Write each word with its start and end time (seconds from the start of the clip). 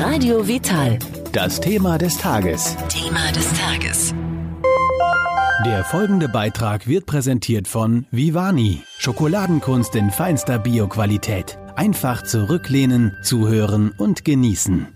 Radio 0.00 0.46
Vital. 0.46 0.96
Das 1.32 1.60
Thema 1.60 1.98
des 1.98 2.16
Tages. 2.18 2.76
Thema 2.88 3.32
des 3.32 3.52
Tages. 3.54 4.14
Der 5.66 5.82
folgende 5.82 6.28
Beitrag 6.28 6.86
wird 6.86 7.04
präsentiert 7.04 7.66
von 7.66 8.06
Vivani. 8.12 8.82
Schokoladenkunst 8.98 9.96
in 9.96 10.10
feinster 10.10 10.60
Bioqualität. 10.60 11.58
Einfach 11.74 12.22
zurücklehnen, 12.22 13.16
zuhören 13.24 13.92
und 13.98 14.24
genießen. 14.24 14.86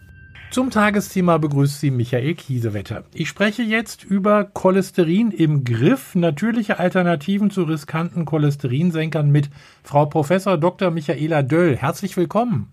Zum 0.53 0.71
Tagesthema 0.71 1.39
begrüßt 1.39 1.81
Sie 1.81 1.91
Michael 1.91 2.35
Kiesewetter. 2.35 3.03
Ich 3.13 3.29
spreche 3.29 3.63
jetzt 3.63 4.05
über 4.05 4.45
Cholesterin 4.45 5.33
im 5.33 5.65
Griff, 5.65 6.15
natürliche 6.15 6.79
Alternativen 6.79 7.51
zu 7.51 7.65
riskanten 7.65 8.25
Cholesterinsenkern 8.25 9.31
mit 9.31 9.51
Frau 9.83 10.07
Professor 10.07 10.57
Dr. 10.59 10.93
Michaela 10.93 11.43
Döll. 11.43 11.77
Herzlich 11.77 12.17
willkommen. 12.17 12.69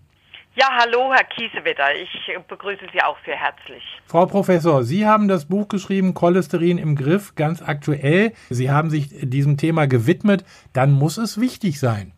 Ja, 0.56 0.68
hallo, 0.80 1.12
Herr 1.14 1.24
Kiesewetter. 1.24 1.94
Ich 1.94 2.10
begrüße 2.48 2.86
Sie 2.92 3.00
auch 3.00 3.16
sehr 3.24 3.36
herzlich. 3.36 3.84
Frau 4.06 4.26
Professor, 4.26 4.82
Sie 4.82 5.06
haben 5.06 5.28
das 5.28 5.48
Buch 5.48 5.68
geschrieben, 5.68 6.12
Cholesterin 6.12 6.76
im 6.76 6.96
Griff, 6.96 7.36
ganz 7.36 7.62
aktuell. 7.62 8.32
Sie 8.48 8.68
haben 8.68 8.90
sich 8.90 9.08
diesem 9.12 9.56
Thema 9.58 9.86
gewidmet. 9.86 10.44
Dann 10.72 10.90
muss 10.90 11.18
es 11.18 11.40
wichtig 11.40 11.78
sein. 11.78 12.12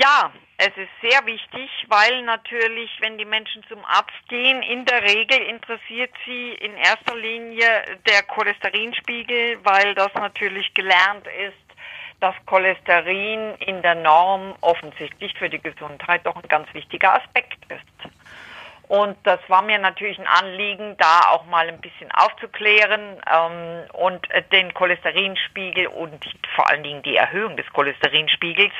Ja, 0.00 0.32
es 0.56 0.68
ist 0.76 0.90
sehr 1.02 1.26
wichtig, 1.26 1.70
weil 1.88 2.22
natürlich, 2.22 2.90
wenn 3.00 3.18
die 3.18 3.26
Menschen 3.26 3.62
zum 3.68 3.84
Arzt 3.84 4.28
gehen, 4.28 4.62
in 4.62 4.86
der 4.86 5.02
Regel 5.02 5.38
interessiert 5.50 6.10
sie 6.24 6.52
in 6.52 6.74
erster 6.76 7.14
Linie 7.14 7.84
der 8.08 8.22
Cholesterinspiegel, 8.22 9.58
weil 9.64 9.94
das 9.94 10.12
natürlich 10.14 10.72
gelernt 10.72 11.26
ist, 11.46 11.67
dass 12.20 12.34
Cholesterin 12.46 13.54
in 13.66 13.82
der 13.82 13.94
Norm 13.94 14.54
offensichtlich 14.60 15.34
für 15.38 15.48
die 15.48 15.60
Gesundheit 15.60 16.22
doch 16.24 16.36
ein 16.36 16.48
ganz 16.48 16.72
wichtiger 16.74 17.14
Aspekt 17.14 17.58
ist. 17.70 17.82
Und 18.88 19.16
das 19.24 19.38
war 19.48 19.62
mir 19.62 19.78
natürlich 19.78 20.18
ein 20.18 20.26
Anliegen, 20.26 20.96
da 20.98 21.30
auch 21.30 21.46
mal 21.46 21.68
ein 21.68 21.78
bisschen 21.78 22.10
aufzuklären 22.10 23.18
ähm, 23.30 23.84
und 23.92 24.26
den 24.50 24.72
Cholesterinspiegel 24.72 25.88
und 25.88 26.24
vor 26.54 26.70
allen 26.70 26.82
Dingen 26.82 27.02
die 27.02 27.16
Erhöhung 27.16 27.58
des 27.58 27.66
Cholesterinspiegels 27.74 28.72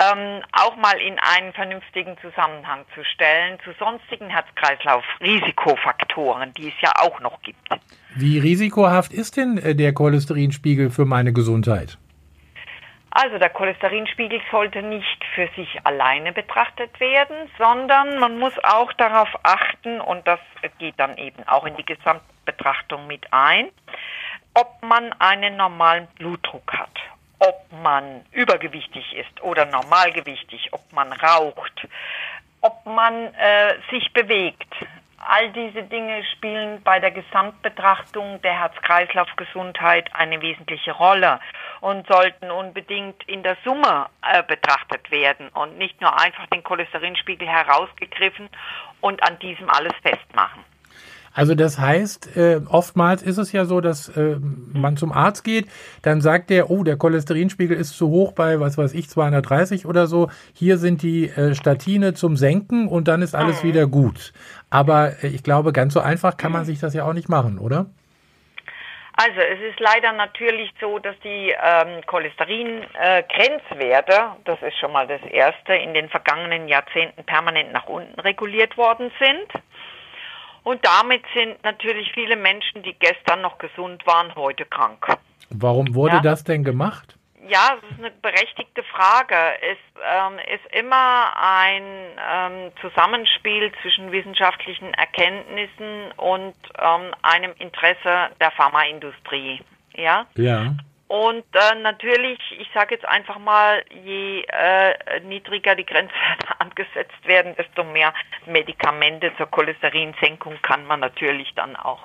ähm, 0.00 0.40
auch 0.52 0.76
mal 0.76 0.98
in 0.98 1.18
einen 1.18 1.52
vernünftigen 1.52 2.16
Zusammenhang 2.22 2.86
zu 2.94 3.04
stellen 3.04 3.58
zu 3.64 3.72
sonstigen 3.78 4.30
Herz-Kreislauf-Risikofaktoren, 4.30 6.54
die 6.54 6.68
es 6.68 6.80
ja 6.80 6.92
auch 7.00 7.20
noch 7.20 7.42
gibt. 7.42 7.68
Wie 8.16 8.38
risikohaft 8.38 9.12
ist 9.12 9.36
denn 9.36 9.58
äh, 9.58 9.74
der 9.74 9.92
Cholesterinspiegel 9.92 10.88
für 10.88 11.04
meine 11.04 11.34
Gesundheit? 11.34 11.98
Also 13.16 13.38
der 13.38 13.50
Cholesterinspiegel 13.50 14.40
sollte 14.50 14.82
nicht 14.82 15.24
für 15.36 15.48
sich 15.54 15.78
alleine 15.84 16.32
betrachtet 16.32 16.98
werden, 16.98 17.48
sondern 17.58 18.18
man 18.18 18.40
muss 18.40 18.52
auch 18.64 18.92
darauf 18.94 19.28
achten, 19.44 20.00
und 20.00 20.26
das 20.26 20.40
geht 20.78 20.98
dann 20.98 21.16
eben 21.16 21.46
auch 21.46 21.64
in 21.64 21.76
die 21.76 21.86
Gesamtbetrachtung 21.86 23.06
mit 23.06 23.32
ein, 23.32 23.68
ob 24.54 24.82
man 24.82 25.12
einen 25.20 25.56
normalen 25.56 26.08
Blutdruck 26.18 26.72
hat, 26.72 26.90
ob 27.38 27.64
man 27.84 28.26
übergewichtig 28.32 29.14
ist 29.14 29.40
oder 29.42 29.64
normalgewichtig, 29.66 30.72
ob 30.72 30.92
man 30.92 31.12
raucht, 31.12 31.86
ob 32.62 32.84
man 32.84 33.32
äh, 33.34 33.76
sich 33.92 34.12
bewegt, 34.12 34.74
All 35.26 35.50
diese 35.52 35.82
Dinge 35.84 36.22
spielen 36.36 36.82
bei 36.82 37.00
der 37.00 37.10
Gesamtbetrachtung 37.10 38.42
der 38.42 38.60
Herz-Kreislauf-Gesundheit 38.60 40.10
eine 40.12 40.42
wesentliche 40.42 40.92
Rolle 40.92 41.40
und 41.84 42.06
sollten 42.06 42.50
unbedingt 42.50 43.22
in 43.26 43.42
der 43.42 43.58
Summe 43.62 44.06
äh, 44.22 44.42
betrachtet 44.42 45.10
werden 45.10 45.48
und 45.50 45.76
nicht 45.76 46.00
nur 46.00 46.18
einfach 46.18 46.46
den 46.46 46.64
Cholesterinspiegel 46.64 47.46
herausgegriffen 47.46 48.48
und 49.02 49.22
an 49.22 49.38
diesem 49.40 49.68
alles 49.68 49.92
festmachen. 50.02 50.64
Also 51.34 51.54
das 51.54 51.78
heißt, 51.78 52.38
äh, 52.38 52.62
oftmals 52.68 53.22
ist 53.22 53.36
es 53.36 53.52
ja 53.52 53.66
so, 53.66 53.82
dass 53.82 54.08
äh, 54.08 54.36
man 54.72 54.96
zum 54.96 55.12
Arzt 55.12 55.44
geht, 55.44 55.66
dann 56.00 56.22
sagt 56.22 56.48
der, 56.48 56.70
oh, 56.70 56.84
der 56.84 56.96
Cholesterinspiegel 56.96 57.76
ist 57.76 57.98
zu 57.98 58.08
hoch 58.08 58.32
bei, 58.32 58.60
was 58.60 58.78
weiß 58.78 58.94
ich, 58.94 59.10
230 59.10 59.84
oder 59.84 60.06
so. 60.06 60.30
Hier 60.54 60.78
sind 60.78 61.02
die 61.02 61.28
äh, 61.28 61.54
Statine 61.54 62.14
zum 62.14 62.38
Senken 62.38 62.88
und 62.88 63.08
dann 63.08 63.20
ist 63.20 63.34
alles 63.34 63.62
mhm. 63.62 63.68
wieder 63.68 63.86
gut. 63.88 64.32
Aber 64.70 65.22
ich 65.22 65.42
glaube, 65.42 65.72
ganz 65.72 65.92
so 65.92 66.00
einfach 66.00 66.38
kann 66.38 66.52
man 66.52 66.64
sich 66.64 66.78
das 66.78 66.94
ja 66.94 67.04
auch 67.04 67.12
nicht 67.12 67.28
machen, 67.28 67.58
oder? 67.58 67.90
Also 69.16 69.40
es 69.40 69.60
ist 69.60 69.78
leider 69.78 70.10
natürlich 70.12 70.72
so, 70.80 70.98
dass 70.98 71.14
die 71.20 71.54
ähm, 71.62 72.00
Cholesterin-Grenzwerte, 72.06 74.12
äh, 74.12 74.30
das 74.44 74.60
ist 74.62 74.76
schon 74.78 74.90
mal 74.92 75.06
das 75.06 75.22
Erste, 75.22 75.74
in 75.74 75.94
den 75.94 76.08
vergangenen 76.08 76.66
Jahrzehnten 76.66 77.22
permanent 77.22 77.72
nach 77.72 77.86
unten 77.86 78.18
reguliert 78.20 78.76
worden 78.76 79.12
sind. 79.20 79.46
Und 80.64 80.84
damit 80.84 81.22
sind 81.32 81.62
natürlich 81.62 82.10
viele 82.12 82.34
Menschen, 82.34 82.82
die 82.82 82.94
gestern 82.94 83.40
noch 83.42 83.58
gesund 83.58 84.04
waren, 84.06 84.34
heute 84.34 84.64
krank. 84.64 85.06
Warum 85.50 85.94
wurde 85.94 86.16
ja? 86.16 86.22
das 86.22 86.42
denn 86.42 86.64
gemacht? 86.64 87.16
Ja, 87.46 87.76
das 87.80 87.90
ist 87.90 87.98
eine 87.98 88.10
berechtigte 88.10 88.82
Frage. 88.84 89.36
Es 89.60 89.78
ähm, 90.02 90.38
ist 90.38 90.74
immer 90.74 91.34
ein 91.36 91.82
ähm, 92.32 92.72
Zusammenspiel 92.80 93.70
zwischen 93.82 94.12
wissenschaftlichen 94.12 94.94
Erkenntnissen 94.94 96.12
und 96.16 96.54
ähm, 96.78 97.14
einem 97.22 97.52
Interesse 97.58 98.30
der 98.40 98.50
Pharmaindustrie. 98.52 99.62
Ja. 99.94 100.26
Ja. 100.36 100.74
Und 101.06 101.44
äh, 101.52 101.74
natürlich, 101.80 102.38
ich 102.58 102.68
sage 102.72 102.94
jetzt 102.94 103.06
einfach 103.06 103.38
mal, 103.38 103.84
je 103.90 104.42
äh, 104.48 105.20
niedriger 105.20 105.74
die 105.74 105.84
Grenzwerte 105.84 106.48
angesetzt 106.60 107.26
werden, 107.26 107.54
desto 107.56 107.84
mehr 107.84 108.14
Medikamente 108.46 109.32
zur 109.36 109.46
Cholesterinsenkung 109.50 110.60
kann 110.62 110.86
man 110.86 111.00
natürlich 111.00 111.52
dann 111.54 111.76
auch 111.76 112.00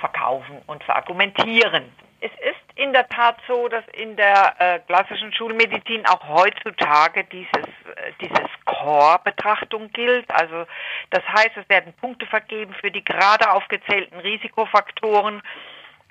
verkaufen 0.00 0.60
und 0.66 0.82
verargumentieren. 0.82 1.84
Es 2.20 2.32
ist 2.32 2.61
in 2.74 2.92
der 2.92 3.08
Tat 3.08 3.36
so, 3.46 3.68
dass 3.68 3.84
in 3.92 4.16
der 4.16 4.54
äh, 4.58 4.78
klassischen 4.80 5.32
Schulmedizin 5.32 6.06
auch 6.06 6.26
heutzutage 6.28 7.24
dieses, 7.24 7.52
äh, 7.54 8.12
dieses 8.20 8.48
Core-Betrachtung 8.64 9.90
gilt. 9.92 10.30
Also 10.30 10.66
das 11.10 11.22
heißt, 11.28 11.56
es 11.56 11.68
werden 11.68 11.92
Punkte 11.94 12.26
vergeben 12.26 12.74
für 12.80 12.90
die 12.90 13.04
gerade 13.04 13.50
aufgezählten 13.50 14.18
Risikofaktoren 14.20 15.42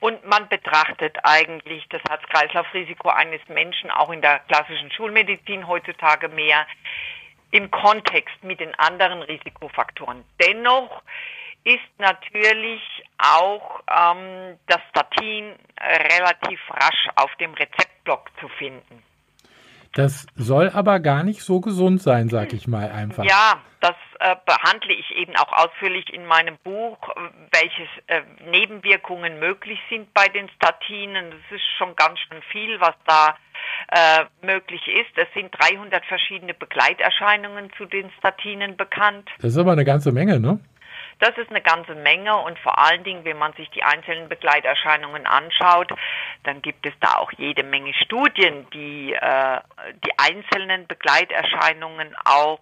und 0.01 0.25
man 0.25 0.49
betrachtet 0.49 1.17
eigentlich 1.23 1.87
das 1.89 2.01
Herz-Kreislauf-Risiko 2.09 3.09
eines 3.09 3.41
Menschen 3.47 3.91
auch 3.91 4.09
in 4.09 4.21
der 4.21 4.39
klassischen 4.39 4.91
Schulmedizin 4.91 5.67
heutzutage 5.67 6.27
mehr 6.27 6.65
im 7.51 7.69
Kontext 7.69 8.43
mit 8.43 8.59
den 8.59 8.73
anderen 8.79 9.21
Risikofaktoren. 9.21 10.23
Dennoch 10.41 11.03
ist 11.63 11.99
natürlich 11.99 12.81
auch 13.17 13.81
ähm, 13.89 14.57
das 14.67 14.79
Statin 14.89 15.55
relativ 15.79 16.59
rasch 16.69 17.07
auf 17.15 17.33
dem 17.35 17.53
Rezeptblock 17.53 18.29
zu 18.39 18.47
finden. 18.47 19.03
Das 19.93 20.25
soll 20.35 20.69
aber 20.69 21.01
gar 21.01 21.23
nicht 21.23 21.41
so 21.41 21.59
gesund 21.59 22.01
sein, 22.01 22.29
sag 22.29 22.53
ich 22.53 22.65
mal 22.65 22.89
einfach. 22.91 23.25
Ja, 23.25 23.59
das 23.81 23.95
äh, 24.19 24.35
behandle 24.45 24.93
ich 24.93 25.11
eben 25.17 25.35
auch 25.35 25.51
ausführlich 25.51 26.13
in 26.13 26.25
meinem 26.25 26.57
Buch, 26.63 26.97
welche 27.51 27.83
äh, 28.07 28.21
Nebenwirkungen 28.49 29.39
möglich 29.39 29.79
sind 29.89 30.13
bei 30.13 30.27
den 30.29 30.47
Statinen. 30.49 31.31
Das 31.31 31.57
ist 31.57 31.65
schon 31.77 31.93
ganz 31.97 32.19
schön 32.19 32.41
viel, 32.51 32.79
was 32.79 32.95
da 33.05 33.35
äh, 33.89 34.45
möglich 34.45 34.81
ist. 34.87 35.17
Es 35.17 35.27
sind 35.33 35.51
300 35.59 36.05
verschiedene 36.05 36.53
Begleiterscheinungen 36.53 37.69
zu 37.77 37.85
den 37.85 38.09
Statinen 38.19 38.77
bekannt. 38.77 39.29
Das 39.41 39.51
ist 39.51 39.57
aber 39.57 39.73
eine 39.73 39.85
ganze 39.85 40.13
Menge, 40.13 40.39
ne? 40.39 40.59
Das 41.21 41.37
ist 41.37 41.51
eine 41.51 41.61
ganze 41.61 41.93
Menge 41.93 42.35
und 42.35 42.57
vor 42.59 42.79
allen 42.79 43.03
Dingen, 43.03 43.23
wenn 43.25 43.37
man 43.37 43.53
sich 43.53 43.69
die 43.69 43.83
einzelnen 43.83 44.27
Begleiterscheinungen 44.27 45.27
anschaut, 45.27 45.93
dann 46.43 46.63
gibt 46.63 46.83
es 46.87 46.93
da 46.99 47.17
auch 47.17 47.31
jede 47.33 47.61
Menge 47.63 47.93
Studien, 47.93 48.67
die 48.73 49.13
äh, 49.13 49.59
die 50.03 50.17
einzelnen 50.17 50.87
Begleiterscheinungen 50.87 52.15
auch 52.25 52.59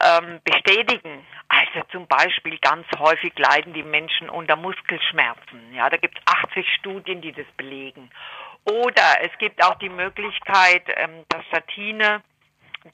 ähm, 0.00 0.40
bestätigen. 0.44 1.26
Also 1.48 1.84
zum 1.90 2.06
Beispiel 2.06 2.56
ganz 2.58 2.86
häufig 3.00 3.36
leiden 3.36 3.72
die 3.72 3.82
Menschen 3.82 4.30
unter 4.30 4.54
Muskelschmerzen. 4.54 5.74
Ja, 5.74 5.90
da 5.90 5.96
gibt 5.96 6.18
es 6.18 6.24
80 6.32 6.64
Studien, 6.78 7.20
die 7.20 7.32
das 7.32 7.46
belegen. 7.56 8.12
Oder 8.64 9.22
es 9.22 9.36
gibt 9.38 9.60
auch 9.64 9.74
die 9.80 9.88
Möglichkeit, 9.88 10.84
ähm, 10.86 11.24
dass 11.28 11.44
Statine 11.46 12.22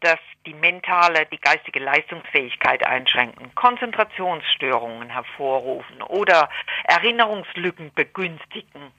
dass 0.01 0.19
die 0.47 0.55
mentale, 0.55 1.27
die 1.27 1.41
geistige 1.41 1.79
Leistungsfähigkeit 1.79 2.87
einschränken, 2.87 3.55
Konzentrationsstörungen 3.55 5.11
hervorrufen 5.11 6.03
oder 6.03 6.49
Erinnerungslücken 6.85 7.93
begünstigen. 7.95 8.93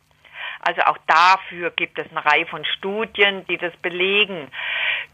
Also 0.59 0.81
auch 0.81 0.97
dafür 1.07 1.71
gibt 1.71 1.99
es 1.99 2.09
eine 2.09 2.25
Reihe 2.25 2.45
von 2.45 2.65
Studien, 2.65 3.45
die 3.47 3.57
das 3.57 3.75
belegen. 3.77 4.49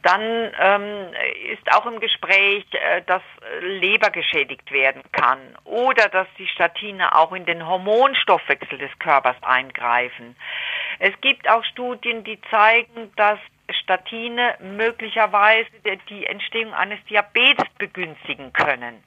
Dann 0.02 0.22
ähm, 0.60 1.14
ist 1.52 1.72
auch 1.74 1.86
im 1.86 2.00
Gespräch, 2.00 2.66
äh, 2.72 3.02
dass 3.06 3.22
Leber 3.62 4.10
geschädigt 4.10 4.72
werden 4.72 5.02
kann 5.12 5.40
oder 5.64 6.10
dass 6.10 6.28
die 6.38 6.48
Statine 6.48 7.16
auch 7.16 7.34
in 7.34 7.46
den 7.46 7.66
Hormonstoffwechsel 7.66 8.78
des 8.78 8.92
Körpers 9.00 9.36
eingreifen. 9.42 10.36
Es 11.00 11.14
gibt 11.22 11.50
auch 11.50 11.64
Studien, 11.66 12.24
die 12.24 12.40
zeigen, 12.50 13.12
dass 13.16 13.40
Statine 13.74 14.56
möglicherweise 14.60 15.70
die 16.10 16.26
Entstehung 16.26 16.74
eines 16.74 17.04
Diabetes 17.06 17.68
begünstigen 17.78 18.54
können. 18.54 19.04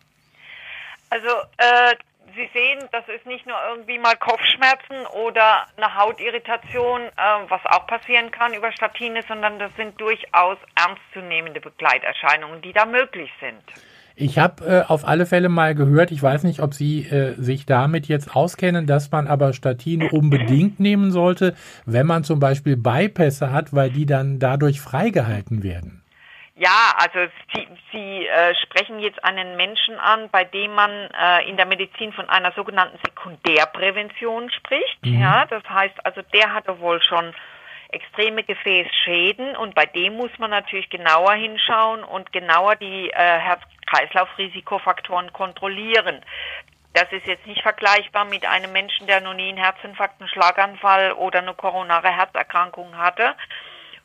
Also 1.11 1.29
äh, 1.59 1.95
Sie 2.35 2.51
sehen, 2.53 2.89
das 2.93 3.09
ist 3.09 3.25
nicht 3.25 3.47
nur 3.47 3.57
irgendwie 3.69 3.99
mal 3.99 4.17
Kopfschmerzen 4.17 5.07
oder 5.07 5.67
eine 5.77 5.95
Hautirritation, 5.95 7.03
äh, 7.03 7.11
was 7.49 7.65
auch 7.67 7.87
passieren 7.87 8.31
kann 8.31 8.53
über 8.53 8.73
Statine, 8.73 9.23
sondern 9.23 9.59
das 9.59 9.75
sind 9.77 10.01
durchaus 10.01 10.59
ernstzunehmende 10.75 11.61
Begleiterscheinungen, 11.61 12.61
die 12.63 12.73
da 12.73 12.85
möglich 12.85 13.31
sind. 13.41 13.63
Ich 14.19 14.39
habe 14.39 14.65
äh, 14.65 14.91
auf 14.91 15.07
alle 15.07 15.27
Fälle 15.27 15.51
mal 15.51 15.75
gehört, 15.75 16.11
ich 16.11 16.23
weiß 16.23 16.45
nicht, 16.45 16.61
ob 16.61 16.73
Sie 16.73 17.03
äh, 17.03 17.35
sich 17.35 17.67
damit 17.67 18.09
jetzt 18.09 18.35
auskennen, 18.35 18.87
dass 18.87 19.11
man 19.11 19.27
aber 19.27 19.53
Statine 19.53 20.09
unbedingt 20.11 20.81
nehmen 20.81 21.13
sollte, 21.13 21.55
wenn 21.85 22.07
man 22.07 22.25
zum 22.25 22.41
Beispiel 22.41 22.79
Bypässe 22.79 23.53
hat, 23.53 23.75
weil 23.75 23.91
die 23.91 24.07
dann 24.07 24.39
dadurch 24.39 24.81
freigehalten 24.81 25.63
werden. 25.63 26.03
Ja, 26.55 26.95
also 26.97 27.31
Sie, 27.53 27.69
Sie 27.93 28.27
äh, 28.27 28.55
sprechen 28.63 29.01
jetzt 29.01 29.23
einen 29.23 29.57
Menschen 29.57 29.99
an, 29.99 30.31
bei 30.33 30.45
dem 30.45 30.73
man 30.73 30.91
äh, 30.91 31.47
in 31.47 31.59
der 31.59 31.67
Medizin 31.67 32.15
von 32.15 32.27
einer 32.31 32.53
sogenannten 32.53 32.97
Sekundärprävention 33.05 34.51
spricht. 34.51 35.05
Mhm. 35.05 35.21
Ja, 35.21 35.45
das 35.45 35.63
heißt, 35.69 35.95
also 36.05 36.23
der 36.33 36.55
hatte 36.55 36.81
wohl 36.81 37.03
schon 37.03 37.35
extreme 37.97 38.45
Gefäßschäden 38.45 39.57
und 39.57 39.75
bei 39.75 39.87
dem 39.87 40.17
muss 40.17 40.31
man 40.39 40.51
natürlich 40.51 40.91
genauer 40.91 41.33
hinschauen 41.33 42.05
und 42.05 42.33
genauer 42.33 42.77
die 42.77 43.11
äh, 43.11 43.15
Herz-Kreislauf-Risikofaktoren 43.15 45.33
kontrollieren. 45.33 46.21
Das 46.93 47.11
ist 47.11 47.27
jetzt 47.27 47.47
nicht 47.47 47.63
vergleichbar 47.63 48.27
mit 48.27 48.47
einem 48.47 48.73
Menschen, 48.73 49.07
der 49.07 49.21
noch 49.21 49.35
nie 49.35 49.49
einen 49.49 49.59
Herzinfarkt, 49.59 50.21
einen 50.21 50.29
Schlaganfall 50.29 51.13
oder 51.13 51.41
eine 51.41 51.55
koronare 51.55 52.09
Herzerkrankung 52.09 52.97
hatte 52.97 53.35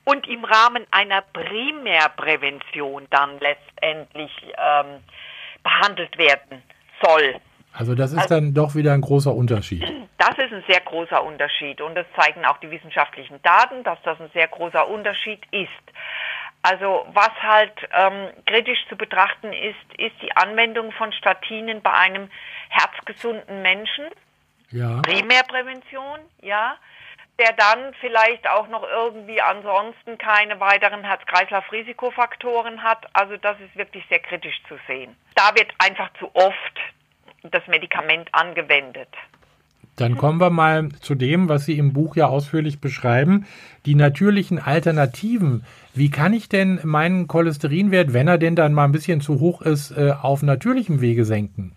und 0.04 0.28
im 0.28 0.44
Rahmen 0.44 0.86
einer 0.92 1.22
Primärprävention 1.22 3.08
dann 3.10 3.40
letztendlich 3.40 4.32
ähm, 4.58 5.04
behandelt 5.64 6.18
werden 6.18 6.64
soll. 7.02 7.40
Also 7.74 7.96
das 7.96 8.12
ist 8.12 8.20
also, 8.20 8.36
dann 8.36 8.54
doch 8.54 8.76
wieder 8.76 8.94
ein 8.94 9.02
großer 9.02 9.34
Unterschied. 9.34 9.84
Das 10.18 10.38
ist 10.38 10.54
ein 10.54 10.64
sehr 10.68 10.82
großer 10.82 11.24
Unterschied 11.24 11.82
und 11.82 11.96
das 11.96 12.06
zeigen 12.16 12.46
auch 12.46 12.58
die 12.58 12.70
wissenschaftlichen 12.70 13.42
Daten, 13.42 13.84
dass 13.84 13.98
das 14.04 14.20
ein 14.20 14.30
sehr 14.34 14.48
großer 14.48 14.88
Unterschied 14.88 15.42
ist. 15.52 15.70
Also 16.62 17.06
was 17.14 17.32
halt 17.42 17.74
ähm, 17.92 18.30
kritisch 18.46 18.86
zu 18.88 18.96
betrachten 18.96 19.52
ist, 19.52 20.00
ist 20.00 20.14
die 20.22 20.36
Anwendung 20.36 20.92
von 20.92 21.12
Statinen 21.12 21.82
bei 21.82 21.92
einem 21.92 22.30
herzgesunden 22.70 23.64
Menschen. 23.64 24.06
Ja. 24.70 25.02
Primärprävention, 25.02 26.20
ja 26.42 26.76
der 27.42 27.54
dann 27.54 27.94
vielleicht 28.00 28.48
auch 28.48 28.68
noch 28.68 28.84
irgendwie 28.84 29.42
ansonsten 29.42 30.18
keine 30.18 30.60
weiteren 30.60 31.04
Herz-Kreislauf-Risikofaktoren 31.04 32.84
hat. 32.84 33.08
Also 33.14 33.36
das 33.38 33.60
ist 33.60 33.76
wirklich 33.76 34.06
sehr 34.10 34.20
kritisch 34.20 34.62
zu 34.68 34.78
sehen. 34.88 35.16
Da 35.36 35.56
wird 35.56 35.74
einfach 35.80 36.12
zu 36.20 36.30
oft 36.36 36.80
das 37.44 37.66
Medikament 37.68 38.30
angewendet. 38.34 39.10
Dann 39.98 40.18
kommen 40.18 40.40
wir 40.40 40.50
mal 40.50 40.90
zu 41.02 41.16
dem, 41.16 41.50
was 41.50 41.66
Sie 41.66 41.78
im 41.78 41.94
Buch 41.94 42.16
ja 42.16 42.28
ausführlich 42.28 42.80
beschreiben, 42.80 43.46
die 43.86 43.96
natürlichen 43.96 44.58
Alternativen. 44.58 45.66
Wie 45.94 46.10
kann 46.10 46.34
ich 46.34 46.50
denn 46.50 46.80
meinen 46.84 47.28
Cholesterinwert, 47.28 48.14
wenn 48.14 48.28
er 48.28 48.38
denn 48.38 48.56
dann 48.56 48.74
mal 48.74 48.86
ein 48.86 48.94
bisschen 48.94 49.22
zu 49.22 49.40
hoch 49.40 49.62
ist, 49.62 49.92
äh, 49.92 50.14
auf 50.20 50.42
natürlichem 50.42 51.02
Wege 51.02 51.26
senken? 51.26 51.76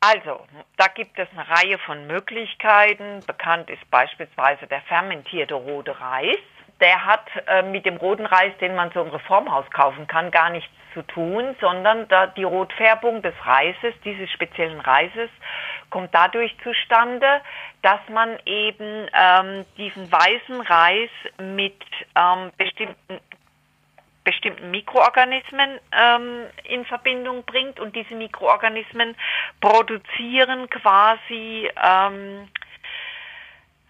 Also, 0.00 0.40
da 0.76 0.88
gibt 0.88 1.18
es 1.18 1.28
eine 1.32 1.48
Reihe 1.48 1.78
von 1.78 2.06
Möglichkeiten. 2.06 3.20
Bekannt 3.26 3.70
ist 3.70 3.88
beispielsweise 3.90 4.66
der 4.66 4.82
fermentierte 4.82 5.54
rote 5.54 5.98
Reis. 6.00 6.36
Der 6.82 7.06
hat 7.06 7.24
äh, 7.46 7.62
mit 7.62 7.86
dem 7.86 7.96
roten 7.96 8.26
Reis, 8.26 8.52
den 8.60 8.74
man 8.74 8.90
so 8.90 9.00
im 9.00 9.08
Reformhaus 9.08 9.64
kaufen 9.70 10.06
kann, 10.08 10.32
gar 10.32 10.50
nichts 10.50 10.68
zu 10.92 11.02
tun, 11.02 11.54
sondern 11.60 12.08
da 12.08 12.26
die 12.26 12.44
Rotfärbung 12.44 13.22
des 13.22 13.34
Reises, 13.44 13.94
dieses 14.04 14.28
speziellen 14.30 14.80
Reises, 14.80 15.30
kommt 15.90 16.12
dadurch 16.12 16.54
zustande, 16.62 17.40
dass 17.82 18.00
man 18.12 18.36
eben 18.46 19.08
ähm, 19.14 19.64
diesen 19.78 20.10
weißen 20.10 20.60
Reis 20.60 21.10
mit 21.38 21.80
ähm, 22.16 22.50
bestimmten 22.58 23.20
bestimmten 24.24 24.70
Mikroorganismen 24.70 25.80
ähm, 25.90 26.44
in 26.64 26.84
Verbindung 26.84 27.42
bringt 27.44 27.80
und 27.80 27.96
diese 27.96 28.14
Mikroorganismen 28.14 29.16
produzieren 29.60 30.70
quasi 30.70 31.68
ähm, 31.82 32.48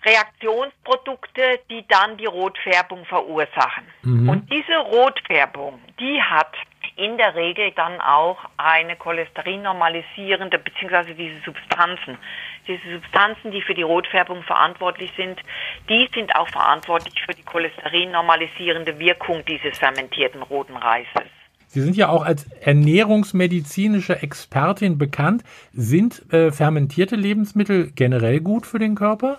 Reaktionsprodukte, 0.04 1.60
die 1.70 1.84
dann 1.88 2.16
die 2.16 2.26
Rotfärbung 2.26 3.04
verursachen. 3.04 3.84
Mhm. 4.02 4.28
Und 4.28 4.52
diese 4.52 4.76
Rotfärbung, 4.78 5.80
die 6.00 6.20
hat 6.20 6.52
in 6.96 7.16
der 7.16 7.34
Regel 7.34 7.72
dann 7.72 8.00
auch 8.00 8.38
eine 8.56 8.96
cholesterinnormalisierende, 8.96 10.58
beziehungsweise 10.58 11.14
diese 11.14 11.40
Substanzen, 11.44 12.18
diese 12.66 12.92
Substanzen, 12.92 13.50
die 13.50 13.62
für 13.62 13.74
die 13.74 13.82
Rotfärbung 13.82 14.42
verantwortlich 14.42 15.12
sind, 15.16 15.40
die 15.88 16.08
sind 16.14 16.34
auch 16.36 16.48
verantwortlich 16.48 17.14
für 17.24 17.34
die 17.34 17.42
cholesterinnormalisierende 17.42 18.98
Wirkung 18.98 19.44
dieses 19.46 19.78
fermentierten 19.78 20.42
roten 20.42 20.76
Reises. 20.76 21.30
Sie 21.68 21.80
sind 21.80 21.96
ja 21.96 22.10
auch 22.10 22.22
als 22.22 22.44
ernährungsmedizinische 22.60 24.20
Expertin 24.20 24.98
bekannt. 24.98 25.42
Sind 25.72 26.30
äh, 26.30 26.52
fermentierte 26.52 27.16
Lebensmittel 27.16 27.90
generell 27.92 28.40
gut 28.40 28.66
für 28.66 28.78
den 28.78 28.94
Körper? 28.94 29.38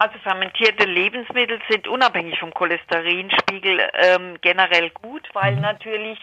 Also 0.00 0.18
fermentierte 0.20 0.86
Lebensmittel 0.86 1.60
sind 1.68 1.86
unabhängig 1.86 2.38
vom 2.38 2.54
Cholesterinspiegel 2.54 3.86
ähm, 3.92 4.38
generell 4.40 4.88
gut, 4.88 5.28
weil 5.34 5.56
mhm. 5.56 5.60
natürlich 5.60 6.18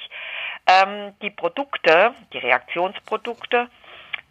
ähm, 0.65 1.13
die 1.21 1.29
Produkte, 1.29 2.15
die 2.33 2.39
Reaktionsprodukte, 2.39 3.69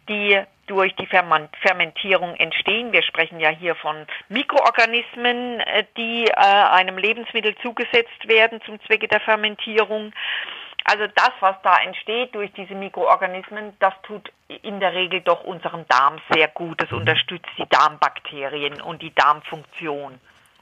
die 0.09 0.37
durch 0.65 0.93
die 0.97 1.07
Fermentierung 1.07 2.35
entstehen. 2.35 2.91
Wir 2.91 3.03
sprechen 3.03 3.39
ja 3.39 3.47
hier 3.47 3.75
von 3.75 4.05
Mikroorganismen, 4.27 5.61
äh, 5.61 5.85
die 5.95 6.25
äh, 6.25 6.33
einem 6.33 6.97
Lebensmittel 6.97 7.55
zugesetzt 7.61 8.27
werden 8.27 8.59
zum 8.65 8.81
Zwecke 8.81 9.07
der 9.07 9.21
Fermentierung. 9.21 10.11
Also 10.89 11.05
das, 11.15 11.31
was 11.41 11.55
da 11.63 11.75
entsteht 11.83 12.33
durch 12.33 12.49
diese 12.53 12.73
Mikroorganismen, 12.73 13.73
das 13.79 13.93
tut 14.03 14.31
in 14.63 14.79
der 14.79 14.93
Regel 14.93 15.19
doch 15.19 15.43
unserem 15.43 15.85
Darm 15.89 16.15
sehr 16.31 16.47
gut. 16.47 16.81
Das 16.81 16.93
unterstützt 16.93 17.49
die 17.57 17.67
Darmbakterien 17.67 18.81
und 18.81 19.01
die 19.01 19.13
Darmfunktion. 19.13 20.13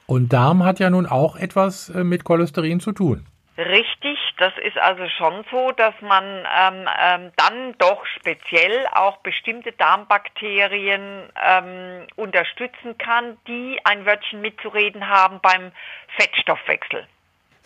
Und 0.08 0.34
Darm 0.34 0.64
hat 0.64 0.80
ja 0.80 0.90
nun 0.90 1.06
auch 1.06 1.36
etwas 1.36 1.90
äh, 1.90 2.04
mit 2.04 2.24
Cholesterin 2.24 2.80
zu 2.80 2.92
tun. 2.92 3.28
Richtig, 3.58 4.18
das 4.38 4.52
ist 4.64 4.78
also 4.80 5.08
schon 5.10 5.46
so, 5.52 5.72
dass 5.72 5.94
man 6.02 6.24
ähm, 6.26 6.90
ähm, 7.00 7.32
dann 7.38 7.76
doch 7.78 8.04
speziell 8.08 8.86
auch 8.94 9.18
bestimmte 9.18 9.74
Darmbakterien 9.74 11.30
ähm, 11.42 12.08
unterstützen 12.16 12.98
kann, 12.98 13.38
die 13.48 13.80
ein 13.84 14.08
Wörtchen 14.08 14.42
mitzureden 14.42 15.08
haben 15.08 15.40
beim 15.42 15.72
Fettstoffwechsel. 16.18 17.08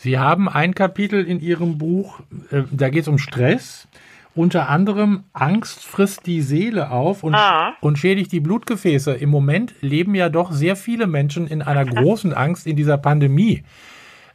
Sie 0.01 0.18
haben 0.18 0.48
ein 0.48 0.75
Kapitel 0.75 1.27
in 1.27 1.41
Ihrem 1.41 1.77
Buch, 1.77 2.22
äh, 2.51 2.63
da 2.72 2.88
geht 2.88 3.01
es 3.01 3.10
um 3.10 3.18
Stress. 3.18 3.89
Unter 4.34 4.70
anderem 4.70 5.25
Angst 5.34 5.86
frisst 5.86 6.25
die 6.25 6.41
Seele 6.41 6.89
auf 6.89 7.22
und, 7.22 7.36
ah. 7.36 7.74
und 7.82 7.98
schädigt 7.98 8.32
die 8.32 8.39
Blutgefäße. 8.39 9.13
Im 9.13 9.29
Moment 9.29 9.74
leben 9.82 10.15
ja 10.15 10.29
doch 10.29 10.51
sehr 10.51 10.77
viele 10.77 11.06
Menschen 11.06 11.48
in 11.48 11.62
einer 11.62 11.84
großen 11.94 12.34
Angst 12.34 12.65
in 12.65 12.77
dieser 12.77 12.98
Pandemie. 12.98 13.65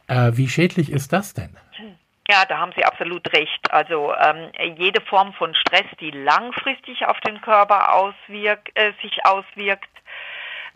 Äh, 0.05 0.33
wie 0.35 0.47
schädlich 0.47 0.91
ist 0.91 1.11
das 1.11 1.33
denn? 1.33 1.49
Ja, 2.29 2.45
da 2.47 2.59
haben 2.59 2.71
Sie 2.77 2.85
absolut 2.85 3.33
recht. 3.33 3.71
Also 3.71 4.13
ähm, 4.13 4.51
jede 4.77 5.01
Form 5.01 5.33
von 5.33 5.55
Stress, 5.55 5.87
die 5.99 6.11
langfristig 6.11 7.07
auf 7.07 7.19
den 7.21 7.41
Körper 7.41 7.91
auswirkt, 7.91 8.69
äh, 8.75 8.91
sich 9.01 9.25
auswirkt, 9.25 9.89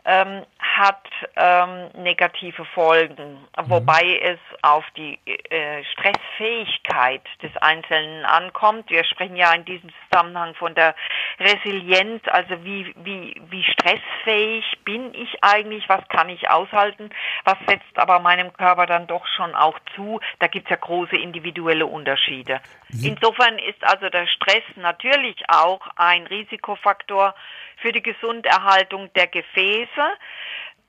ähm, 0.06 0.44
hat 0.60 1.04
ähm, 1.36 1.90
negative 2.04 2.66
Folgen, 2.66 3.34
mhm. 3.34 3.70
wobei 3.70 4.20
es 4.22 4.40
auf 4.62 4.86
die 4.96 5.20
äh, 5.26 5.84
Stressfähigkeit 5.94 7.22
des 7.44 7.56
Einzelnen 7.58 8.26
ankommt. 8.26 8.90
Wir 8.90 9.04
sprechen 9.04 9.36
ja 9.36 9.54
in 9.54 9.66
diesem 9.66 9.90
Zusammenhang 10.10 10.56
von 10.56 10.76
der 10.76 10.96
Resilienz, 11.40 12.22
also 12.28 12.64
wie, 12.64 12.94
wie, 13.04 13.42
wie 13.50 13.64
stressfähig 13.64 14.66
bin 14.86 15.14
ich 15.14 15.44
eigentlich, 15.44 15.88
was 15.90 16.08
kann 16.10 16.30
ich 16.30 16.50
aushalten, 16.50 17.10
was 17.44 17.58
setzt 17.68 17.98
aber 17.98 18.20
meinem 18.20 18.54
Körper 18.54 18.86
dann 18.86 19.08
doch 19.08 19.26
schon 19.28 19.56
auch 19.56 19.78
zu. 19.96 20.20
Da 20.40 20.48
gibt 20.48 20.66
es 20.66 20.72
ja 20.72 20.78
große 20.78 21.16
individuelle 21.16 21.86
Unterschiede. 21.86 22.62
Insofern 23.04 23.60
ist 23.60 23.84
also 23.84 24.10
der 24.10 24.28
Stress 24.28 24.64
natürlich 24.76 25.38
auch 25.48 25.82
ein 25.96 26.26
Risikofaktor 26.28 27.36
für 27.82 27.92
die 27.92 28.04
Gesunderhaltung 28.04 29.12
der 29.14 29.28
Gefäße. 29.28 30.18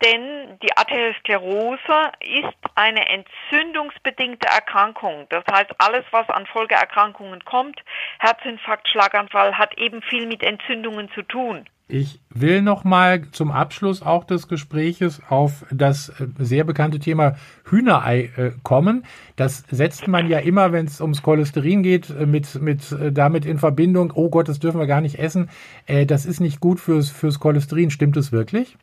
denn 0.02 0.58
die 0.62 0.74
Arteriosklerose 0.78 2.12
ist 2.20 2.56
eine 2.74 3.06
entzündungsbedingte 3.06 4.48
Erkrankung. 4.48 5.26
Das 5.28 5.44
heißt, 5.50 5.72
alles, 5.76 6.04
was 6.10 6.26
an 6.30 6.46
Folgeerkrankungen 6.46 7.44
kommt, 7.44 7.78
Herzinfarkt, 8.18 8.88
Schlaganfall, 8.88 9.58
hat 9.58 9.76
eben 9.76 10.00
viel 10.00 10.26
mit 10.26 10.42
Entzündungen 10.42 11.10
zu 11.12 11.22
tun. 11.22 11.68
Ich 11.92 12.20
will 12.28 12.62
noch 12.62 12.84
mal 12.84 13.22
zum 13.32 13.50
Abschluss 13.50 14.00
auch 14.00 14.22
des 14.22 14.46
Gespräches 14.46 15.20
auf 15.28 15.64
das 15.72 16.08
äh, 16.08 16.28
sehr 16.38 16.62
bekannte 16.62 17.00
Thema 17.00 17.34
Hühnerei 17.68 18.30
äh, 18.36 18.52
kommen. 18.62 19.04
Das 19.34 19.64
setzt 19.70 20.06
man 20.06 20.28
ja 20.28 20.38
immer, 20.38 20.70
wenn 20.70 20.86
es 20.86 21.00
ums 21.00 21.22
Cholesterin 21.22 21.82
geht, 21.82 22.08
äh, 22.10 22.26
mit, 22.26 22.62
mit 22.62 22.94
damit 23.12 23.44
in 23.44 23.58
Verbindung. 23.58 24.12
Oh 24.14 24.30
Gott, 24.30 24.48
das 24.48 24.60
dürfen 24.60 24.78
wir 24.78 24.86
gar 24.86 25.00
nicht 25.00 25.18
essen. 25.18 25.50
das 26.06 26.26
ist 26.26 26.40
nicht 26.40 26.60
gut 26.60 26.78
fürs, 26.78 27.10
fürs 27.10 27.40
Cholesterin. 27.40 27.90
Stimmt 27.90 28.16
es 28.16 28.30
wirklich? 28.30 28.76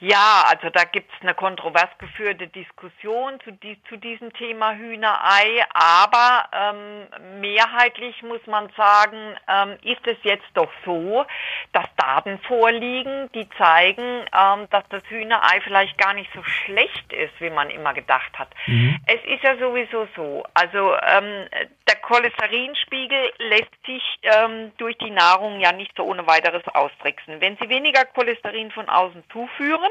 Ja, 0.00 0.44
also 0.48 0.70
da 0.70 0.84
gibt's 0.84 1.14
eine 1.22 1.34
kontrovers 1.34 1.90
geführte 1.98 2.46
Diskussion 2.46 3.40
zu, 3.42 3.50
die, 3.50 3.82
zu 3.88 3.96
diesem 3.96 4.32
Thema 4.32 4.76
Hühnerei, 4.76 5.64
aber 5.74 6.48
ähm, 6.52 7.40
mehrheitlich 7.40 8.22
muss 8.22 8.46
man 8.46 8.70
sagen, 8.76 9.36
ähm, 9.48 9.76
ist 9.82 10.06
es 10.06 10.16
jetzt 10.22 10.46
doch 10.54 10.70
so, 10.84 11.26
dass 11.72 11.86
Daten 11.96 12.38
vorliegen, 12.40 13.30
die 13.34 13.48
zeigen, 13.50 14.24
ähm, 14.32 14.68
dass 14.70 14.84
das 14.88 15.02
Hühnerei 15.08 15.60
vielleicht 15.62 15.98
gar 15.98 16.14
nicht 16.14 16.30
so 16.34 16.42
schlecht 16.42 17.12
ist, 17.12 17.40
wie 17.40 17.50
man 17.50 17.70
immer 17.70 17.94
gedacht 17.94 18.38
hat. 18.38 18.48
Mhm. 18.66 18.98
Es 19.06 19.24
ist 19.24 19.42
ja 19.42 19.56
sowieso 19.58 20.08
so, 20.16 20.44
also 20.54 20.94
ähm, 20.94 21.46
der 21.88 21.96
Cholesterinspiegel 21.96 23.32
lässt 23.38 23.86
sich 23.86 24.02
ähm, 24.22 24.72
durch 24.78 24.96
die 24.98 25.10
Nahrung 25.10 25.60
ja 25.60 25.72
nicht 25.72 25.92
so 25.96 26.04
ohne 26.04 26.26
weiteres 26.26 26.66
austricksen. 26.68 27.40
Wenn 27.40 27.56
Sie 27.58 27.68
weniger 27.68 28.04
Cholesterin 28.04 28.70
von 28.70 28.88
außen 28.88 29.24
zuführen, 29.32 29.90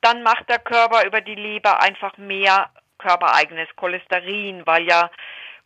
dann 0.00 0.22
macht 0.22 0.48
der 0.48 0.58
Körper 0.58 1.06
über 1.06 1.20
die 1.20 1.34
Leber 1.34 1.82
einfach 1.82 2.16
mehr 2.16 2.70
körpereigenes 2.98 3.68
Cholesterin, 3.76 4.66
weil 4.66 4.84
ja 4.84 5.10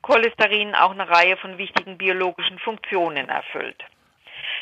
Cholesterin 0.02 0.74
auch 0.74 0.90
eine 0.90 1.08
Reihe 1.08 1.36
von 1.36 1.58
wichtigen 1.58 1.96
biologischen 1.96 2.58
Funktionen 2.58 3.28
erfüllt. 3.28 3.82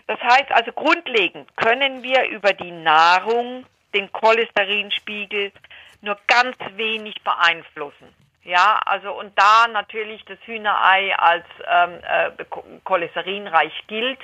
Das 0.07 0.21
heißt 0.21 0.51
also 0.53 0.73
grundlegend 0.73 1.57
können 1.57 2.03
wir 2.03 2.29
über 2.29 2.53
die 2.53 2.71
Nahrung 2.71 3.65
den 3.95 4.11
Cholesterinspiegel 4.13 5.53
nur 6.01 6.17
ganz 6.27 6.57
wenig 6.77 7.15
beeinflussen. 7.23 8.15
Ja, 8.45 8.81
also 8.87 9.13
und 9.13 9.39
da 9.39 9.69
natürlich 9.69 10.25
das 10.25 10.39
Hühnerei 10.45 11.17
als 11.17 11.45
ähm, 11.65 12.01
äh, 12.03 12.45
cholesterinreich 12.83 13.73
gilt, 13.87 14.19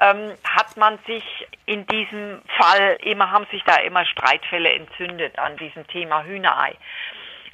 ähm, 0.00 0.32
hat 0.44 0.78
man 0.78 0.98
sich 1.06 1.46
in 1.66 1.86
diesem 1.86 2.40
Fall 2.56 2.96
immer, 3.02 3.30
haben 3.30 3.46
sich 3.50 3.62
da 3.64 3.76
immer 3.76 4.06
Streitfälle 4.06 4.72
entzündet 4.72 5.38
an 5.38 5.58
diesem 5.58 5.86
Thema 5.88 6.24
Hühnerei. 6.24 6.74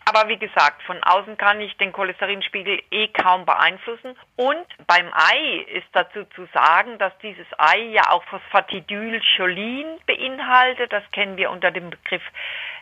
Aber 0.08 0.28
wie 0.28 0.38
gesagt, 0.38 0.84
von 0.84 1.02
außen 1.02 1.36
kann 1.36 1.60
ich 1.60 1.76
den 1.78 1.90
Cholesterinspiegel 1.90 2.80
eh 2.92 3.08
kaum 3.08 3.44
beeinflussen. 3.44 4.16
Und 4.36 4.64
beim 4.86 5.10
Ei 5.12 5.66
ist 5.74 5.88
dazu 5.92 6.24
zu 6.36 6.46
sagen, 6.54 6.96
dass 6.98 7.12
dieses 7.18 7.46
Ei 7.58 7.78
ja 7.90 8.10
auch 8.10 8.22
Phosphatidylcholin 8.24 9.98
beinhaltet. 10.06 10.92
Das 10.92 11.02
kennen 11.10 11.36
wir 11.36 11.50
unter 11.50 11.72
dem 11.72 11.90
Begriff 11.90 12.22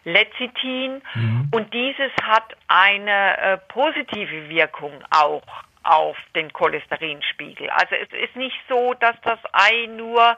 Lecithin. 0.04 1.00
Mhm. 1.14 1.48
Und 1.50 1.72
dieses 1.72 2.12
hat 2.22 2.54
eine 2.68 3.38
äh, 3.38 3.56
positive 3.68 4.50
Wirkung 4.50 5.02
auch 5.08 5.42
auf 5.82 6.18
den 6.34 6.52
Cholesterinspiegel. 6.52 7.70
Also 7.70 7.94
es 7.94 8.08
ist 8.12 8.36
nicht 8.36 8.58
so, 8.68 8.92
dass 8.94 9.16
das 9.22 9.38
Ei 9.52 9.86
nur 9.86 10.36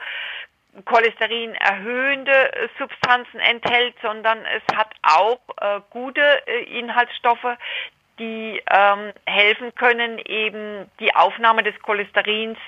Cholesterin 0.85 1.55
erhöhende 1.55 2.53
äh, 2.53 2.69
Substanzen 2.79 3.41
enthält, 3.41 3.95
sondern 4.03 4.39
es 4.45 4.77
hat 4.77 4.93
auch 5.03 5.41
äh, 5.61 5.81
gute 5.91 6.47
äh, 6.47 6.79
Inhaltsstoffe, 6.79 7.57
die 8.19 8.63
ähm, 8.71 9.13
helfen 9.27 9.75
können, 9.75 10.19
eben 10.19 10.91
die 11.01 11.15
Aufnahme 11.15 11.63
des 11.63 11.79
Cholesterins 11.83 12.59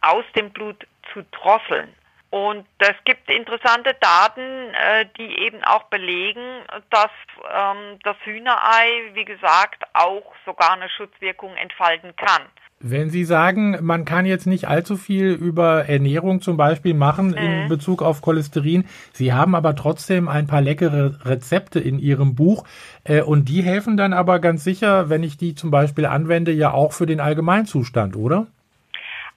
aus 0.00 0.24
dem 0.34 0.50
Blut 0.50 0.86
zu 1.12 1.22
drosseln. 1.32 1.94
Und 2.30 2.66
es 2.78 2.94
gibt 3.04 3.30
interessante 3.30 3.94
Daten, 3.94 4.74
äh, 4.74 5.06
die 5.16 5.38
eben 5.40 5.64
auch 5.64 5.84
belegen, 5.84 6.62
dass 6.90 7.10
ähm, 7.50 7.98
das 8.02 8.16
Hühnerei, 8.24 9.10
wie 9.14 9.24
gesagt, 9.24 9.82
auch 9.94 10.34
sogar 10.44 10.72
eine 10.72 10.90
Schutzwirkung 10.90 11.56
entfalten 11.56 12.14
kann. 12.16 12.42
Wenn 12.80 13.10
Sie 13.10 13.24
sagen, 13.24 13.76
man 13.80 14.04
kann 14.04 14.24
jetzt 14.24 14.46
nicht 14.46 14.68
allzu 14.68 14.96
viel 14.96 15.32
über 15.32 15.86
Ernährung 15.88 16.40
zum 16.40 16.56
Beispiel 16.56 16.94
machen 16.94 17.34
in 17.34 17.64
mhm. 17.64 17.68
Bezug 17.68 18.02
auf 18.02 18.22
Cholesterin, 18.22 18.84
Sie 19.12 19.32
haben 19.32 19.56
aber 19.56 19.74
trotzdem 19.74 20.28
ein 20.28 20.46
paar 20.46 20.60
leckere 20.60 21.18
Rezepte 21.24 21.80
in 21.80 21.98
Ihrem 21.98 22.36
Buch 22.36 22.64
äh, 23.02 23.22
und 23.22 23.48
die 23.48 23.62
helfen 23.62 23.96
dann 23.96 24.12
aber 24.12 24.38
ganz 24.38 24.62
sicher, 24.62 25.10
wenn 25.10 25.24
ich 25.24 25.36
die 25.36 25.56
zum 25.56 25.72
Beispiel 25.72 26.06
anwende, 26.06 26.52
ja 26.52 26.70
auch 26.70 26.92
für 26.92 27.06
den 27.06 27.18
Allgemeinzustand, 27.18 28.14
oder? 28.14 28.46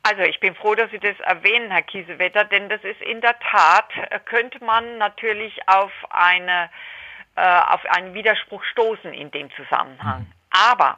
Also 0.04 0.22
ich 0.22 0.40
bin 0.40 0.54
froh, 0.54 0.76
dass 0.76 0.92
Sie 0.92 1.00
das 1.00 1.20
erwähnen, 1.22 1.72
Herr 1.72 1.82
Kiesewetter, 1.82 2.46
denn 2.46 2.70
das 2.70 2.84
ist 2.84 3.02
in 3.02 3.22
der 3.22 3.36
Tat, 3.40 3.90
äh, 4.12 4.20
könnte 4.24 4.64
man 4.64 5.00
natürlich 5.00 5.60
auf 5.68 5.92
eine 6.12 6.70
äh, 7.36 7.42
auf 7.42 7.82
einen 7.90 8.14
Widerspruch 8.14 8.64
stoßen 8.66 9.14
in 9.14 9.32
dem 9.32 9.50
Zusammenhang. 9.52 10.28
Aber 10.52 10.98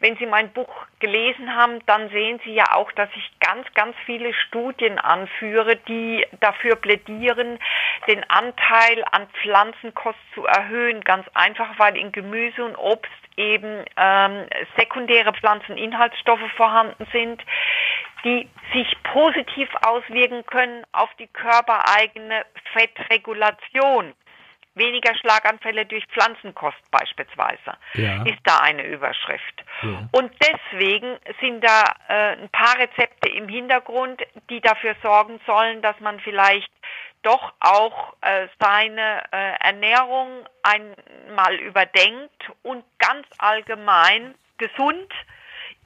wenn 0.00 0.16
Sie 0.16 0.26
mein 0.26 0.52
Buch 0.52 0.68
gelesen 0.98 1.54
haben, 1.54 1.84
dann 1.86 2.08
sehen 2.08 2.40
Sie 2.44 2.54
ja 2.54 2.74
auch, 2.74 2.90
dass 2.92 3.08
ich 3.14 3.30
ganz, 3.40 3.66
ganz 3.74 3.94
viele 4.06 4.32
Studien 4.34 4.98
anführe, 4.98 5.76
die 5.76 6.26
dafür 6.40 6.76
plädieren, 6.76 7.58
den 8.08 8.28
Anteil 8.30 9.04
an 9.12 9.28
Pflanzenkost 9.42 10.18
zu 10.34 10.46
erhöhen. 10.46 11.02
Ganz 11.02 11.26
einfach, 11.34 11.78
weil 11.78 11.96
in 11.96 12.12
Gemüse 12.12 12.64
und 12.64 12.76
Obst 12.76 13.12
eben 13.36 13.84
ähm, 13.96 14.46
sekundäre 14.78 15.32
Pflanzeninhaltsstoffe 15.32 16.50
vorhanden 16.56 17.06
sind, 17.12 17.42
die 18.24 18.48
sich 18.72 18.96
positiv 19.02 19.68
auswirken 19.82 20.46
können 20.46 20.84
auf 20.92 21.10
die 21.18 21.26
körpereigene 21.26 22.44
Fettregulation. 22.72 24.14
Weniger 24.74 25.14
Schlaganfälle 25.14 25.86
durch 25.86 26.04
Pflanzenkost 26.06 26.90
beispielsweise 26.90 27.76
ja. 27.94 28.24
ist 28.24 28.40
da 28.44 28.58
eine 28.58 28.82
Überschrift. 28.82 29.64
Ja. 29.82 30.08
Und 30.12 30.32
deswegen 30.42 31.16
sind 31.40 31.62
da 31.62 31.84
äh, 32.08 32.36
ein 32.36 32.48
paar 32.50 32.76
Rezepte 32.78 33.28
im 33.28 33.48
Hintergrund, 33.48 34.20
die 34.50 34.60
dafür 34.60 34.96
sorgen 35.02 35.40
sollen, 35.46 35.80
dass 35.80 35.98
man 36.00 36.18
vielleicht 36.20 36.70
doch 37.22 37.52
auch 37.60 38.14
äh, 38.20 38.48
seine 38.60 39.22
äh, 39.32 39.56
Ernährung 39.60 40.44
einmal 40.62 41.54
überdenkt 41.54 42.50
und 42.62 42.84
ganz 42.98 43.26
allgemein 43.38 44.34
gesund 44.58 45.12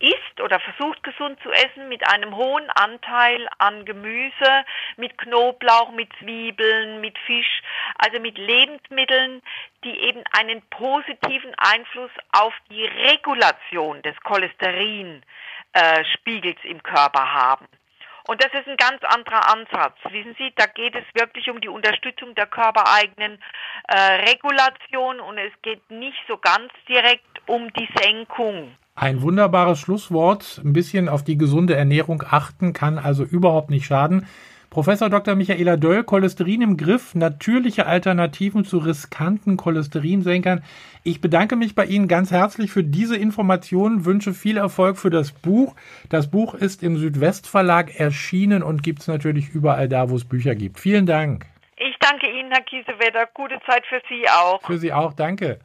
isst 0.00 0.40
oder 0.40 0.58
versucht 0.60 1.02
gesund 1.02 1.38
zu 1.42 1.50
essen 1.50 1.88
mit 1.88 2.06
einem 2.06 2.36
hohen 2.36 2.70
Anteil 2.70 3.48
an 3.58 3.84
Gemüse, 3.84 4.64
mit 4.96 5.18
Knoblauch, 5.18 5.90
mit 5.92 6.08
Zwiebeln, 6.20 7.00
mit 7.00 7.18
Fisch, 7.18 7.62
also 7.98 8.20
mit 8.20 8.38
Lebensmitteln, 8.38 9.42
die 9.84 9.98
eben 10.00 10.22
einen 10.32 10.62
positiven 10.70 11.54
Einfluss 11.56 12.10
auf 12.32 12.54
die 12.70 12.84
Regulation 12.84 14.02
des 14.02 14.16
Cholesterinspiegels 14.22 16.58
im 16.64 16.82
Körper 16.82 17.32
haben. 17.32 17.68
Und 18.28 18.44
das 18.44 18.52
ist 18.52 18.68
ein 18.68 18.76
ganz 18.76 19.02
anderer 19.04 19.50
Ansatz. 19.50 19.96
Wissen 20.10 20.36
Sie, 20.36 20.52
da 20.54 20.66
geht 20.66 20.94
es 20.94 21.04
wirklich 21.14 21.48
um 21.48 21.62
die 21.62 21.70
Unterstützung 21.70 22.34
der 22.34 22.46
körpereigenen 22.46 23.42
äh, 23.88 23.98
Regulation 24.28 25.20
und 25.20 25.38
es 25.38 25.52
geht 25.62 25.90
nicht 25.90 26.22
so 26.28 26.36
ganz 26.36 26.70
direkt 26.86 27.24
um 27.46 27.72
die 27.72 27.88
Senkung 27.96 28.76
ein 28.98 29.22
wunderbares 29.22 29.78
Schlusswort. 29.78 30.60
Ein 30.64 30.72
bisschen 30.72 31.08
auf 31.08 31.22
die 31.22 31.38
gesunde 31.38 31.76
Ernährung 31.76 32.22
achten 32.28 32.72
kann 32.72 32.98
also 32.98 33.24
überhaupt 33.24 33.70
nicht 33.70 33.86
schaden. 33.86 34.26
Professor 34.70 35.08
Dr. 35.08 35.34
Michaela 35.34 35.76
Döll, 35.76 36.04
Cholesterin 36.04 36.60
im 36.60 36.76
Griff, 36.76 37.14
natürliche 37.14 37.86
Alternativen 37.86 38.66
zu 38.66 38.78
riskanten 38.78 39.56
Cholesterinsenkern. 39.56 40.62
Ich 41.04 41.22
bedanke 41.22 41.56
mich 41.56 41.74
bei 41.74 41.86
Ihnen 41.86 42.06
ganz 42.06 42.30
herzlich 42.30 42.70
für 42.70 42.84
diese 42.84 43.16
Informationen, 43.16 44.04
wünsche 44.04 44.34
viel 44.34 44.58
Erfolg 44.58 44.98
für 44.98 45.08
das 45.08 45.32
Buch. 45.32 45.74
Das 46.10 46.30
Buch 46.30 46.54
ist 46.54 46.82
im 46.82 46.98
Südwestverlag 46.98 47.98
erschienen 47.98 48.62
und 48.62 48.82
gibt 48.82 49.00
es 49.00 49.08
natürlich 49.08 49.48
überall 49.54 49.88
da, 49.88 50.10
wo 50.10 50.16
es 50.16 50.26
Bücher 50.26 50.54
gibt. 50.54 50.78
Vielen 50.78 51.06
Dank. 51.06 51.46
Ich 51.76 51.96
danke 52.00 52.26
Ihnen, 52.26 52.50
Herr 52.50 52.62
Kiesewetter. 52.62 53.26
Gute 53.32 53.58
Zeit 53.64 53.86
für 53.88 54.02
Sie 54.08 54.28
auch. 54.28 54.60
Für 54.66 54.76
Sie 54.76 54.92
auch, 54.92 55.14
danke. 55.14 55.60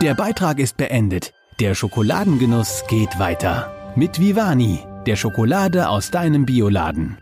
Der 0.00 0.14
Beitrag 0.14 0.60
ist 0.60 0.78
beendet. 0.78 1.34
Der 1.60 1.74
Schokoladengenuss 1.74 2.84
geht 2.86 3.18
weiter. 3.18 3.92
Mit 3.96 4.20
Vivani, 4.20 4.78
der 5.06 5.16
Schokolade 5.16 5.88
aus 5.88 6.12
deinem 6.12 6.46
Bioladen. 6.46 7.18